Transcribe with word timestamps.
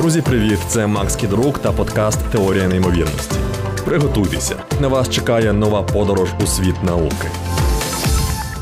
Друзі, 0.00 0.22
привіт! 0.22 0.58
Це 0.68 0.86
Макс 0.86 1.16
Кідрук 1.16 1.58
та 1.58 1.72
подкаст 1.72 2.20
Теорія 2.32 2.68
неймовірності. 2.68 3.36
Приготуйтеся, 3.84 4.56
на 4.80 4.88
вас 4.88 5.10
чекає 5.10 5.52
нова 5.52 5.82
подорож 5.82 6.28
у 6.44 6.46
світ 6.46 6.82
науки. 6.82 7.28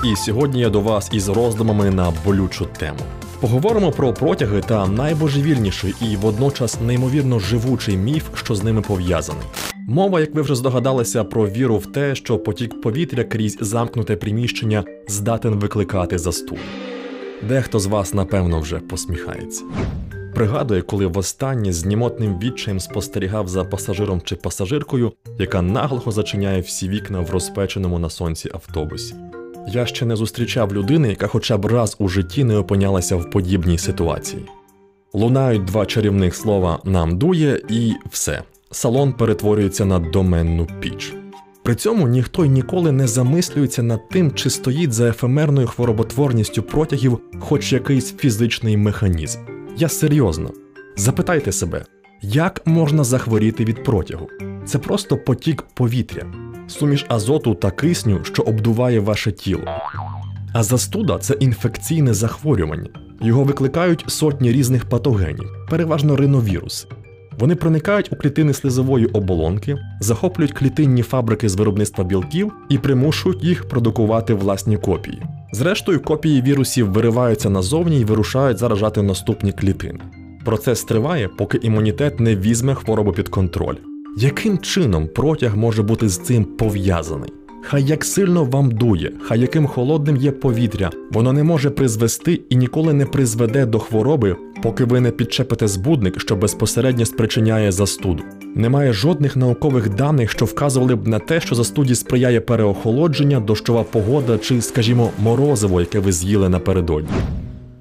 І 0.05 0.17
сьогодні 0.17 0.61
я 0.61 0.71
до 0.71 0.81
вас 0.81 1.09
із 1.13 1.29
роздумами 1.29 1.91
на 1.91 2.13
болючу 2.25 2.67
тему. 2.79 2.99
Поговоримо 3.41 3.91
про 3.91 4.13
протяги 4.13 4.61
та 4.61 4.87
найбожевільніший 4.87 5.95
і 6.01 6.17
водночас 6.17 6.81
неймовірно 6.81 7.39
живучий 7.39 7.97
міф, 7.97 8.25
що 8.35 8.55
з 8.55 8.63
ними 8.63 8.83
пов'язаний. 8.83 9.47
Мова, 9.89 10.21
як 10.21 10.35
ви 10.35 10.43
вже 10.43 10.55
здогадалися, 10.55 11.25
про 11.25 11.49
віру 11.49 11.79
в 11.79 11.87
те, 11.87 12.15
що 12.15 12.39
потік 12.39 12.81
повітря 12.81 13.25
крізь 13.25 13.59
замкнуте 13.61 14.17
приміщення 14.17 14.85
здатен 15.09 15.55
викликати 15.55 16.19
застуду. 16.19 16.61
Дехто 17.49 17.79
з 17.79 17.87
вас, 17.87 18.15
напевно, 18.15 18.61
вже 18.61 18.79
посміхається. 18.79 19.65
Пригадує, 20.35 20.83
коли 20.83 21.07
востаннє 21.07 21.73
з 21.73 21.85
німотним 21.85 22.39
відчаєм 22.39 22.81
спостерігав 22.81 23.49
за 23.49 23.65
пасажиром 23.65 24.21
чи 24.25 24.37
пасажиркою, 24.37 25.13
яка 25.39 25.63
наглухо 25.63 26.11
зачиняє 26.11 26.61
всі 26.61 26.89
вікна 26.89 27.21
в 27.21 27.31
розпеченому 27.31 27.99
на 27.99 28.11
сонці 28.11 28.51
автобусі. 28.55 29.15
Я 29.69 29.87
ще 29.87 30.07
не 30.07 30.17
зустрічав 30.17 30.75
людини, 30.75 31.09
яка 31.09 31.27
хоча 31.27 31.57
б 31.57 31.67
раз 31.67 31.97
у 31.99 32.09
житті 32.09 32.45
не 32.45 32.57
опинялася 32.57 33.17
в 33.17 33.31
подібній 33.31 33.79
ситуації. 33.79 34.47
Лунають 35.13 35.65
два 35.65 35.87
чарівних 35.87 36.35
слова 36.35 36.79
нам 36.85 37.19
дує, 37.19 37.61
і 37.69 37.93
все. 38.11 38.43
Салон 38.71 39.13
перетворюється 39.13 39.85
на 39.85 39.99
доменну 39.99 40.67
піч. 40.81 41.15
При 41.63 41.75
цьому 41.75 42.09
ніхто 42.09 42.45
й 42.45 42.49
ніколи 42.49 42.93
не 42.93 43.07
замислюється 43.07 43.83
над 43.83 44.09
тим, 44.09 44.33
чи 44.33 44.51
стоїть 44.51 44.93
за 44.93 45.09
ефемерною 45.09 45.67
хвороботворністю 45.67 46.63
протягів 46.63 47.21
хоч 47.41 47.73
якийсь 47.73 48.17
фізичний 48.17 48.77
механізм. 48.77 49.58
Я 49.81 49.89
серйозно. 49.89 50.51
Запитайте 50.97 51.53
себе, 51.53 51.85
як 52.23 52.67
можна 52.67 53.05
захворіти 53.05 53.65
від 53.65 53.85
протягу? 53.85 54.29
Це 54.67 54.79
просто 54.79 55.17
потік 55.17 55.65
повітря, 55.75 56.27
суміш 56.69 57.07
азоту 57.09 57.55
та 57.55 57.71
кисню, 57.71 58.25
що 58.25 58.43
обдуває 58.43 59.01
ваше 59.01 59.33
тіло. 59.33 59.65
А 60.53 60.63
застуда 60.63 61.19
це 61.19 61.35
інфекційне 61.35 62.15
захворювання. 62.15 62.91
Його 63.21 63.45
викликають 63.45 64.05
сотні 64.09 64.53
різних 64.53 64.85
патогенів, 64.85 65.51
переважно 65.71 66.17
риновіруси. 66.17 66.89
Вони 67.39 67.55
проникають 67.55 68.13
у 68.13 68.17
клітини 68.17 68.53
слизової 68.53 69.07
оболонки, 69.07 69.77
захоплюють 70.01 70.53
клітинні 70.53 71.03
фабрики 71.03 71.49
з 71.49 71.55
виробництва 71.55 72.05
білків 72.05 72.53
і 72.69 72.79
примушують 72.79 73.45
їх 73.45 73.69
продукувати 73.69 74.35
власні 74.35 74.77
копії. 74.77 75.23
Зрештою, 75.53 76.01
копії 76.01 76.43
вірусів 76.43 76.93
вириваються 76.93 77.51
назовні 77.51 78.01
і 78.01 78.05
вирушають 78.05 78.59
заражати 78.59 79.03
наступні 79.03 79.53
клітини. 79.53 80.01
Процес 80.45 80.85
триває, 80.85 81.29
поки 81.29 81.59
імунітет 81.63 82.21
не 82.21 82.37
візьме 82.37 82.75
хворобу 82.75 83.13
під 83.13 83.29
контроль. 83.29 83.77
Яким 84.19 84.59
чином 84.59 85.09
протяг 85.15 85.57
може 85.57 85.83
бути 85.83 86.09
з 86.09 86.19
цим 86.19 86.45
пов'язаний? 86.45 87.33
Хай 87.63 87.85
як 87.85 88.05
сильно 88.05 88.45
вам 88.45 88.71
дує, 88.71 89.13
хай 89.23 89.41
яким 89.41 89.67
холодним 89.67 90.17
є 90.17 90.31
повітря, 90.31 90.91
воно 91.13 91.33
не 91.33 91.43
може 91.43 91.71
призвести 91.71 92.41
і 92.51 92.57
ніколи 92.57 92.93
не 92.93 93.07
призведе 93.07 93.67
до 93.67 93.79
хвороби, 93.79 94.37
поки 94.63 94.85
ви 94.85 95.01
не 95.01 95.11
підчепите 95.11 95.69
збудник, 95.69 96.21
що 96.21 96.37
безпосередньо 96.37 97.07
спричиняє 97.07 97.73
застуду. 97.73 98.23
Немає 98.55 98.93
жодних 98.93 99.37
наукових 99.37 99.95
даних, 99.95 100.31
що 100.31 100.45
вказували 100.45 100.95
б 100.95 101.09
на 101.09 101.19
те, 101.19 101.41
що 101.41 101.55
застуді 101.55 101.95
сприяє 101.95 102.41
переохолодження, 102.41 103.41
дощова 103.41 103.83
погода 103.83 104.39
чи, 104.39 104.63
скажімо, 104.63 105.11
морозиво, 105.19 105.81
яке 105.81 105.99
ви 105.99 106.13
з'їли 106.13 106.49
напередодні. 106.49 107.11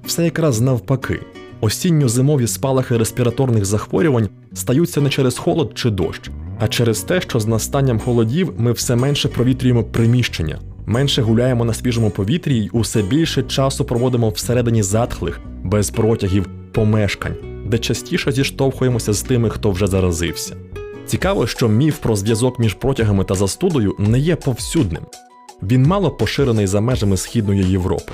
Все 0.04 0.24
якраз 0.24 0.60
навпаки. 0.60 1.20
Осінньо-зимові 1.60 2.46
спалахи 2.46 2.96
респіраторних 2.96 3.64
захворювань 3.64 4.28
стаються 4.54 5.00
не 5.00 5.10
через 5.10 5.38
холод 5.38 5.72
чи 5.74 5.90
дощ, 5.90 6.30
а 6.58 6.68
через 6.68 7.00
те, 7.00 7.20
що 7.20 7.40
з 7.40 7.46
настанням 7.46 7.98
холодів 7.98 8.52
ми 8.58 8.72
все 8.72 8.96
менше 8.96 9.28
провітрюємо 9.28 9.84
приміщення, 9.84 10.58
менше 10.86 11.22
гуляємо 11.22 11.64
на 11.64 11.74
свіжому 11.74 12.10
повітрі 12.10 12.56
й 12.56 12.70
усе 12.72 13.02
більше 13.02 13.42
часу 13.42 13.84
проводимо 13.84 14.30
всередині 14.30 14.82
затхлих, 14.82 15.40
без 15.64 15.90
протягів, 15.90 16.48
помешкань, 16.72 17.34
де 17.66 17.78
частіше 17.78 18.32
зіштовхуємося 18.32 19.12
з 19.12 19.22
тими, 19.22 19.50
хто 19.50 19.70
вже 19.70 19.86
заразився. 19.86 20.56
Цікаво, 21.06 21.46
що 21.46 21.68
міф 21.68 21.98
про 21.98 22.16
зв'язок 22.16 22.58
між 22.58 22.74
протягами 22.74 23.24
та 23.24 23.34
застудою 23.34 23.94
не 23.98 24.18
є 24.18 24.36
повсюдним. 24.36 25.02
Він 25.62 25.82
мало 25.82 26.10
поширений 26.10 26.66
за 26.66 26.80
межами 26.80 27.16
Східної 27.16 27.64
Європи. 27.64 28.12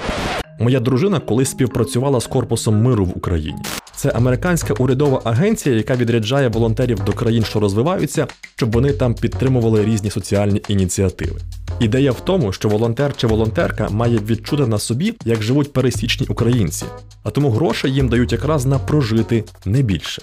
Моя 0.61 0.81
дружина 0.81 1.21
колись 1.21 1.51
співпрацювала 1.51 2.21
з 2.21 2.27
корпусом 2.27 2.83
миру 2.83 3.05
в 3.05 3.17
Україні. 3.17 3.59
Це 3.97 4.09
американська 4.09 4.75
урядова 4.75 5.21
агенція, 5.25 5.77
яка 5.77 5.95
відряджає 5.95 6.49
волонтерів 6.49 7.05
до 7.05 7.13
країн, 7.13 7.45
що 7.45 7.61
розвиваються, 7.61 8.27
щоб 8.57 8.73
вони 8.73 8.93
там 8.93 9.15
підтримували 9.15 9.85
різні 9.85 10.11
соціальні 10.11 10.63
ініціативи. 10.69 11.41
Ідея 11.81 12.13
в 12.13 12.21
тому, 12.21 12.53
що 12.53 12.69
волонтер 12.69 13.17
чи 13.17 13.27
волонтерка 13.27 13.89
має 13.91 14.19
відчути 14.19 14.67
на 14.67 14.79
собі, 14.79 15.15
як 15.25 15.43
живуть 15.43 15.73
пересічні 15.73 16.27
українці, 16.31 16.85
а 17.23 17.31
тому 17.31 17.51
гроші 17.51 17.89
їм 17.89 18.09
дають 18.09 18.33
якраз 18.33 18.67
на 18.67 18.79
прожити 18.79 19.45
не 19.67 19.83
більше. 19.83 20.23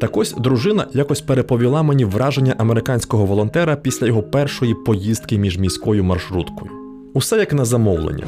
Так 0.00 0.16
ось 0.16 0.34
дружина 0.38 0.86
якось 0.92 1.20
переповіла 1.20 1.82
мені 1.82 2.04
враження 2.04 2.54
американського 2.58 3.26
волонтера 3.26 3.76
після 3.76 4.06
його 4.06 4.22
першої 4.22 4.74
поїздки 4.74 5.38
між 5.38 5.58
міською 5.58 6.04
маршруткою. 6.04 6.70
Усе 7.14 7.36
як 7.36 7.52
на 7.52 7.64
замовлення. 7.64 8.24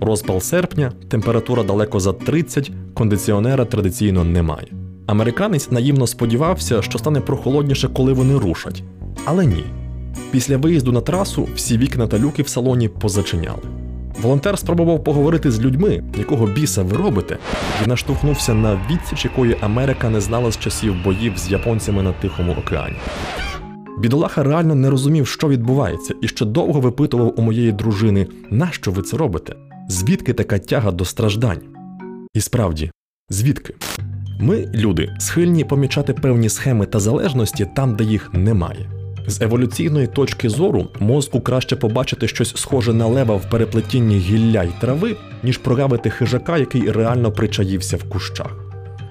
Розпал 0.00 0.40
серпня, 0.40 0.92
температура 1.08 1.62
далеко 1.62 2.00
за 2.00 2.12
30, 2.12 2.70
кондиціонера 2.94 3.64
традиційно 3.64 4.24
немає. 4.24 4.66
Американець 5.06 5.70
наївно 5.70 6.06
сподівався, 6.06 6.82
що 6.82 6.98
стане 6.98 7.20
прохолодніше, 7.20 7.88
коли 7.88 8.12
вони 8.12 8.38
рушать. 8.38 8.82
Але 9.24 9.46
ні. 9.46 9.64
Після 10.30 10.56
виїзду 10.56 10.92
на 10.92 11.00
трасу 11.00 11.48
всі 11.54 11.78
вікна 11.78 12.06
та 12.06 12.18
люки 12.18 12.42
в 12.42 12.48
салоні 12.48 12.88
позачиняли. 12.88 13.62
Волонтер 14.22 14.58
спробував 14.58 15.04
поговорити 15.04 15.50
з 15.50 15.60
людьми, 15.60 16.04
якого 16.18 16.46
біса 16.46 16.82
ви 16.82 16.96
робите, 16.96 17.38
і 17.84 17.88
наштовхнувся 17.88 18.54
на 18.54 18.80
відсіч, 18.90 19.24
якої 19.24 19.56
Америка 19.60 20.10
не 20.10 20.20
знала 20.20 20.50
з 20.50 20.58
часів 20.58 20.94
боїв 21.04 21.32
з 21.36 21.50
японцями 21.50 22.02
на 22.02 22.12
Тихому 22.12 22.52
океані. 22.52 22.96
Бідолаха 23.98 24.42
реально 24.42 24.74
не 24.74 24.90
розумів, 24.90 25.26
що 25.26 25.48
відбувається, 25.48 26.14
і 26.22 26.28
ще 26.28 26.44
довго 26.44 26.80
випитував 26.80 27.34
у 27.36 27.42
моєї 27.42 27.72
дружини, 27.72 28.26
нащо 28.50 28.90
ви 28.90 29.02
це 29.02 29.16
робите? 29.16 29.54
Звідки 29.88 30.32
така 30.32 30.58
тяга 30.58 30.90
до 30.90 31.04
страждань? 31.04 31.60
І 32.34 32.40
справді, 32.40 32.90
звідки? 33.30 33.74
Ми, 34.40 34.70
люди, 34.74 35.16
схильні 35.18 35.64
помічати 35.64 36.12
певні 36.12 36.48
схеми 36.48 36.86
та 36.86 37.00
залежності 37.00 37.66
там, 37.76 37.96
де 37.96 38.04
їх 38.04 38.34
немає. 38.34 38.97
З 39.28 39.40
еволюційної 39.42 40.06
точки 40.06 40.48
зору 40.48 40.88
мозку 41.00 41.40
краще 41.40 41.76
побачити 41.76 42.28
щось 42.28 42.56
схоже 42.56 42.94
на 42.94 43.06
лева 43.06 43.36
в 43.36 43.50
переплетінні 43.50 44.18
гілля 44.18 44.62
й 44.62 44.70
трави, 44.80 45.16
ніж 45.42 45.58
прогавити 45.58 46.10
хижака, 46.10 46.58
який 46.58 46.90
реально 46.90 47.32
причаївся 47.32 47.96
в 47.96 48.04
кущах. 48.04 48.56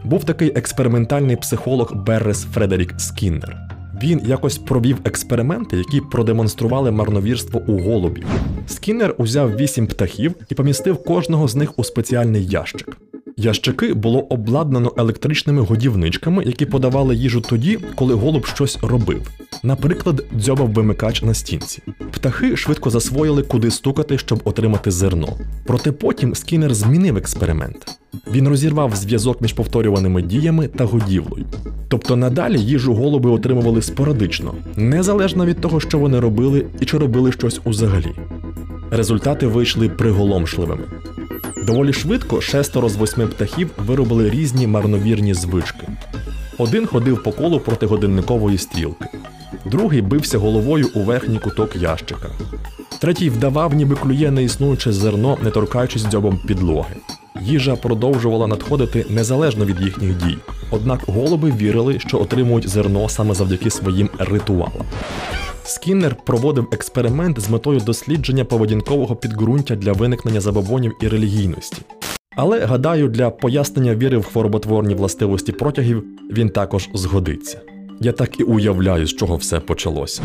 Був 0.04 0.24
такий 0.24 0.52
експериментальний 0.56 1.36
психолог 1.36 1.96
Беррес 1.96 2.44
Фредерік 2.44 2.94
Скіннер. 2.98 3.58
Він 4.04 4.22
якось 4.26 4.58
провів 4.58 4.98
експерименти, 5.06 5.78
які 5.78 6.02
продемонстрували 6.02 6.92
марновірство 6.92 7.62
у 7.68 7.80
голубів. 7.80 8.26
Скіннер 8.68 9.16
узяв 9.18 9.56
вісім 9.56 9.88
птахів 9.88 10.36
і 10.50 10.56
помістив 10.56 11.04
кожного 11.04 11.48
з 11.48 11.56
них 11.56 11.80
у 11.80 11.84
спеціальний 11.84 12.46
ящик. 12.46 12.98
Ящики 13.40 13.94
було 13.94 14.20
обладнано 14.20 14.94
електричними 14.98 15.62
годівничками, 15.62 16.44
які 16.46 16.66
подавали 16.66 17.16
їжу 17.16 17.42
тоді, 17.42 17.80
коли 17.96 18.14
голуб 18.14 18.46
щось 18.46 18.78
робив. 18.82 19.32
Наприклад, 19.64 20.26
дзьобав 20.36 20.70
вимикач 20.70 21.22
на 21.22 21.34
стінці. 21.34 21.82
Птахи 22.12 22.58
швидко 22.58 22.90
засвоїли, 22.90 23.44
куди 23.44 23.72
стукати, 23.72 24.18
щоб 24.18 24.42
отримати 24.44 24.92
зерно. 24.92 25.38
Проте 25.66 25.92
потім 25.92 26.36
скінер 26.36 26.74
змінив 26.74 27.18
експеримент. 27.18 28.00
Він 28.32 28.48
розірвав 28.48 28.96
зв'язок 28.96 29.42
між 29.42 29.54
повторюваними 29.54 30.22
діями 30.22 30.68
та 30.68 30.84
годівлею. 30.84 31.46
Тобто 31.88 32.16
надалі 32.16 32.60
їжу 32.60 32.94
голуби 32.94 33.30
отримували 33.30 33.82
спорадично, 33.82 34.54
незалежно 34.76 35.46
від 35.46 35.62
того, 35.62 35.80
що 35.80 36.00
вони 36.00 36.20
робили 36.20 36.66
і 36.80 36.86
чи 36.86 36.98
робили 36.98 37.32
щось 37.32 37.60
узагалі. 37.64 38.12
Результати 38.92 39.48
вийшли 39.48 39.90
приголомшливими. 39.90 40.84
Доволі 41.68 41.94
швидко 41.94 42.42
шестеро 42.42 42.90
з 42.90 42.96
восьми 42.96 43.28
птахів 43.28 43.72
виробили 43.78 44.30
різні 44.30 44.68
марновірні 44.68 45.34
звички. 45.34 45.88
Один 46.58 46.86
ходив 46.86 47.24
по 47.24 47.32
колу 47.32 47.60
проти 47.60 47.86
годинникової 47.86 48.58
стрілки, 48.58 49.06
другий 49.66 50.02
бився 50.02 50.38
головою 50.38 50.90
у 50.96 51.00
верхній 51.00 51.40
куток 51.40 51.76
ящика, 51.76 52.30
третій 53.00 53.30
вдавав, 53.30 53.74
ніби 53.74 53.96
клює 53.96 54.32
неіснуюче 54.32 54.92
зерно, 54.92 55.38
не 55.44 55.50
торкаючись 55.50 56.06
дзьобом 56.06 56.40
підлоги. 56.48 56.96
Їжа 57.42 57.76
продовжувала 57.76 58.48
надходити 58.48 59.06
незалежно 59.10 59.66
від 59.66 59.82
їхніх 59.82 60.18
дій, 60.18 60.38
однак 60.72 61.00
голуби 61.08 61.52
вірили, 61.52 62.00
що 62.00 62.20
отримують 62.22 62.70
зерно 62.70 63.10
саме 63.10 63.34
завдяки 63.34 63.70
своїм 63.70 64.10
ритуалам. 64.20 64.84
Скіннер 65.68 66.16
проводив 66.26 66.68
експеримент 66.72 67.40
з 67.40 67.50
метою 67.50 67.80
дослідження 67.80 68.46
поведінкового 68.46 69.16
підґрунтя 69.16 69.76
для 69.76 69.94
виникнення 69.94 70.42
забобонів 70.42 70.94
і 71.02 71.08
релігійності. 71.08 71.78
Але 72.36 72.66
гадаю, 72.66 73.08
для 73.08 73.30
пояснення 73.30 73.96
віри 73.96 74.18
в 74.18 74.26
хвороботворні 74.26 74.96
властивості 74.96 75.52
протягів 75.52 76.04
він 76.32 76.50
також 76.50 76.90
згодиться. 76.94 77.62
Я 78.00 78.12
так 78.12 78.40
і 78.40 78.44
уявляю, 78.44 79.08
з 79.08 79.14
чого 79.14 79.36
все 79.36 79.60
почалося. 79.60 80.22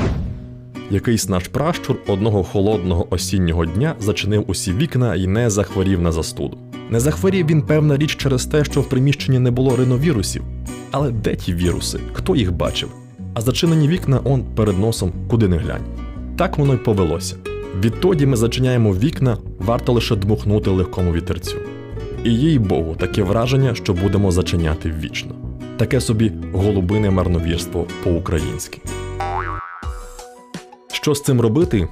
Якийсь 0.91 1.29
наш 1.29 1.49
пращур 1.49 1.97
одного 2.07 2.45
холодного 2.45 3.07
осіннього 3.11 3.67
дня 3.67 3.95
зачинив 4.01 4.45
усі 4.47 4.73
вікна 4.73 5.15
і 5.15 5.27
не 5.27 5.51
захворів 5.51 6.01
на 6.01 6.13
застуду. 6.13 6.59
Не 6.91 7.01
захворів 7.01 7.47
він, 7.47 7.63
певна 7.63 7.97
річ, 7.97 8.17
через 8.17 8.47
те, 8.47 8.65
що 8.65 8.81
в 8.81 8.89
приміщенні 8.89 9.39
не 9.39 9.51
було 9.51 9.77
риновірусів. 9.77 10.43
Але 10.91 11.11
де 11.11 11.37
ті 11.37 11.55
віруси? 11.55 12.01
Хто 12.13 12.37
їх 12.37 12.53
бачив? 12.53 12.89
А 13.35 13.41
зачинені 13.41 13.89
вікна 13.89 14.21
он 14.25 14.45
перед 14.57 14.79
носом, 14.79 15.13
куди 15.31 15.49
не 15.49 15.57
глянь. 15.57 15.85
Так 16.37 16.59
воно 16.59 16.75
й 16.75 16.77
повелося. 16.77 17.37
Відтоді 17.81 18.27
ми 18.27 18.37
зачиняємо 18.37 18.95
вікна, 18.95 19.37
варто 19.59 19.93
лише 19.93 20.17
дмухнути 20.17 20.71
легкому 20.71 21.13
вітерцю. 21.13 21.57
І 22.25 22.35
їй 22.35 22.59
Богу, 22.59 22.97
таке 22.97 23.23
враження, 23.23 23.75
що 23.75 23.95
будемо 23.95 24.31
зачиняти 24.31 24.95
вічно. 24.99 25.35
Таке 25.77 26.01
собі 26.01 26.33
голубине 26.53 27.11
марновірство 27.11 27.87
по-українськи. 28.05 28.81
Що 30.93 31.15
з 31.15 31.23
цим 31.23 31.41
робити, 31.41 31.89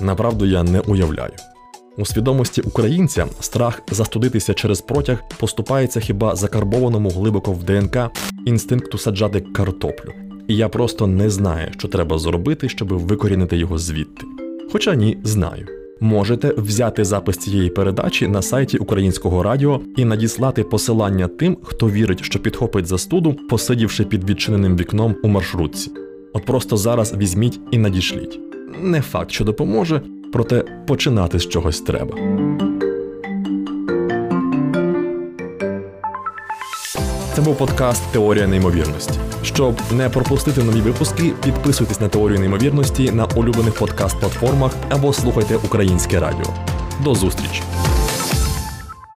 направду 0.00 0.46
я 0.46 0.62
не 0.62 0.80
уявляю. 0.80 1.32
У 1.96 2.06
свідомості 2.06 2.60
українця 2.60 3.26
страх 3.40 3.82
застудитися 3.90 4.54
через 4.54 4.80
протяг 4.80 5.22
поступається 5.38 6.00
хіба 6.00 6.36
закарбованому 6.36 7.08
глибоко 7.08 7.52
в 7.52 7.62
ДНК 7.62 7.96
інстинкту 8.46 8.98
саджати 8.98 9.40
картоплю. 9.40 10.12
І 10.48 10.56
я 10.56 10.68
просто 10.68 11.06
не 11.06 11.30
знаю, 11.30 11.68
що 11.78 11.88
треба 11.88 12.18
зробити, 12.18 12.68
щоб 12.68 12.88
викорінити 12.88 13.56
його 13.56 13.78
звідти. 13.78 14.26
Хоча 14.72 14.94
ні, 14.94 15.18
знаю. 15.24 15.66
Можете 16.00 16.54
взяти 16.56 17.04
запис 17.04 17.36
цієї 17.36 17.70
передачі 17.70 18.28
на 18.28 18.42
сайті 18.42 18.78
українського 18.78 19.42
радіо 19.42 19.80
і 19.96 20.04
надіслати 20.04 20.64
посилання 20.64 21.28
тим, 21.28 21.56
хто 21.62 21.90
вірить, 21.90 22.24
що 22.24 22.38
підхопить 22.38 22.86
застуду, 22.86 23.36
посидівши 23.50 24.04
під 24.04 24.30
відчиненим 24.30 24.76
вікном 24.76 25.16
у 25.22 25.28
маршрутці. 25.28 25.90
От 26.32 26.44
просто 26.44 26.76
зараз 26.76 27.14
візьміть 27.16 27.60
і 27.70 27.78
надішліть. 27.78 28.40
Не 28.82 29.00
факт, 29.00 29.30
що 29.30 29.44
допоможе, 29.44 30.00
проте 30.32 30.64
починати 30.86 31.38
з 31.38 31.48
чогось 31.48 31.80
треба. 31.80 32.16
Це 37.34 37.42
був 37.42 37.58
подкаст 37.58 38.02
Теорія 38.12 38.46
неймовірності. 38.46 39.14
Щоб 39.42 39.74
не 39.92 40.08
пропустити 40.08 40.62
нові 40.62 40.80
випуски, 40.80 41.32
підписуйтесь 41.44 42.00
на 42.00 42.08
теорію 42.08 42.40
неймовірності 42.40 43.10
на 43.12 43.24
улюблених 43.24 43.74
подкаст-платформах 43.74 44.70
або 44.90 45.12
слухайте 45.12 45.56
українське 45.56 46.20
радіо. 46.20 46.54
До 47.04 47.14
зустрічі! 47.14 47.62